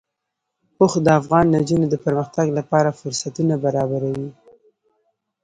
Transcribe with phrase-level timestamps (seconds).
[0.79, 4.29] اوښ د افغان نجونو د پرمختګ لپاره فرصتونه برابروي.